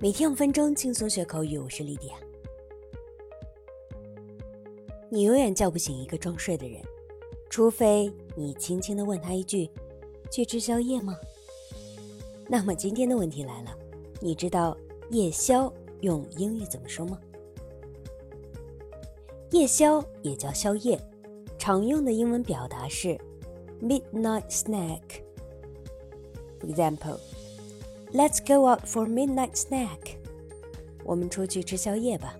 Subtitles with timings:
[0.00, 2.14] 每天五分钟轻松学口语，我是丽迪亚。
[5.08, 6.80] 你永远叫不醒一个装睡的人，
[7.50, 9.68] 除非你轻轻的问他一句
[10.30, 11.18] ：“去吃宵夜吗？”
[12.46, 13.76] 那么今天的问题来了，
[14.20, 14.78] 你知道
[15.10, 15.72] 夜宵
[16.02, 17.18] 用英语怎么说吗？
[19.50, 20.96] 夜宵也叫宵夜，
[21.58, 23.18] 常用的英文表达是
[23.82, 25.02] midnight snack。
[26.60, 27.18] For example.
[28.13, 30.17] Let's go out for midnight snack。
[31.03, 32.35] 我们出去吃宵夜吧。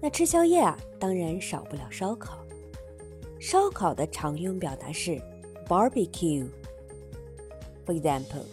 [0.00, 2.38] 那吃宵夜啊，当然少不了烧烤。
[3.38, 5.20] 烧烤的常用表达是
[5.68, 8.44] barbecue。For example,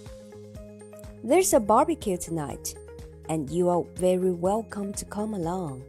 [1.25, 2.73] there's a barbecue tonight,
[3.27, 5.81] and you are very welcome to come along。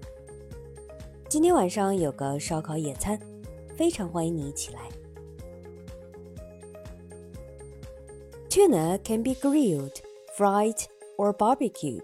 [1.29, 3.19] 今天晚上有个烧烤野餐，
[3.77, 4.81] 非常欢迎你一起来。
[8.54, 10.00] Tuna can be grilled,
[10.38, 10.86] fried,
[11.18, 12.04] or barbecued.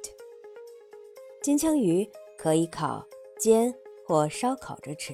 [1.43, 3.05] 金枪鱼可以烤、
[3.37, 3.71] 煎
[4.03, 5.13] 或烧烤着吃。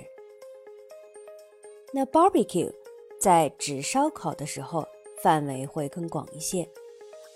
[1.91, 2.71] 那 barbecue
[3.19, 4.87] 在指烧烤的时候
[5.21, 6.65] 范围会更广一些，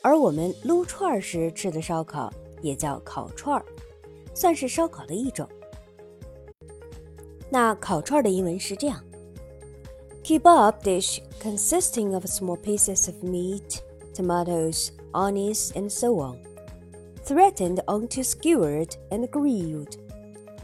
[0.01, 3.65] 而我们撸串儿时吃的烧烤也叫烤串儿，
[4.33, 5.45] 算是烧烤的一种。
[7.49, 9.03] 那烤串儿的英文是这样
[10.23, 13.81] ：kebab dish consisting of small pieces of meat
[14.19, 16.37] tomatoes, onions, and so on,
[17.23, 19.95] threatened onto skewered and grilled,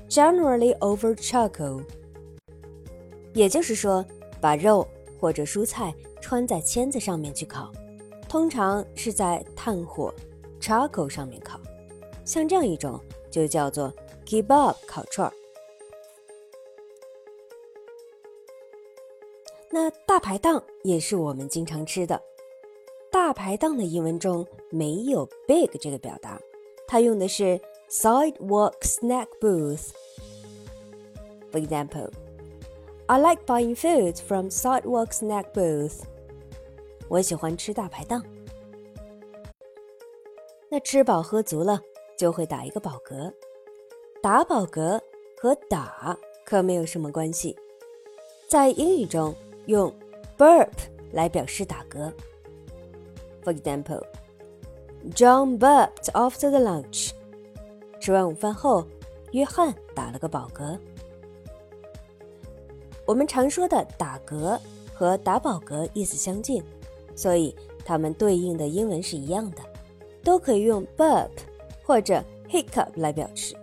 [0.09, 1.81] generally over charcoal.
[3.33, 4.05] 也就是说，
[4.41, 4.85] 把肉
[5.19, 7.71] 或者蔬菜穿在签子上面去烤，
[8.27, 10.13] 通常是在炭火
[10.59, 11.57] charcoal 上面烤。
[12.25, 12.99] 像这样一种
[13.31, 13.93] 就叫做
[14.25, 15.33] kebab 烤串儿。
[19.69, 22.21] 那大排档也是我们经常吃的。
[23.15, 26.37] 大排档的英文中没有 big 这个表达，
[26.85, 27.57] 它用的是
[27.89, 29.91] sidewalk snack booth。
[31.49, 32.11] For example,
[33.05, 36.01] I like buying foods from sidewalk snack booth。
[37.07, 38.21] 我喜欢吃大排档。
[40.67, 41.79] 那吃饱喝足了
[42.17, 43.31] 就会打一个饱嗝，
[44.21, 44.99] 打饱嗝
[45.39, 47.55] 和打可没有什么关系，
[48.49, 49.33] 在英语中
[49.67, 49.89] 用
[50.37, 50.67] burp
[51.13, 52.11] 来表示打嗝。
[53.45, 54.01] For example,
[55.13, 57.11] John burped after the lunch.
[57.99, 58.87] 吃完午饭后，
[59.33, 60.79] 约翰打了个饱嗝。
[63.05, 64.59] 我们常说的打嗝
[64.95, 66.63] 和打饱嗝意思相近，
[67.15, 67.55] 所以
[67.85, 69.57] 它们对应的英文是一样的，
[70.23, 71.29] 都可以用 burp
[71.83, 73.55] 或者 hiccup 来表示。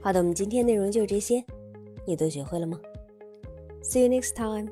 [0.00, 1.44] 好的，我们今天内容就这些，
[2.06, 2.80] 你都学会了吗
[3.82, 4.70] ？See you next time.